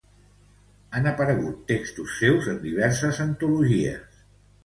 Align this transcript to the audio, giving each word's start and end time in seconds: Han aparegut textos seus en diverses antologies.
Han 0.99 1.09
aparegut 1.09 1.59
textos 1.71 2.15
seus 2.21 2.49
en 2.53 2.57
diverses 2.65 3.19
antologies. 3.27 4.19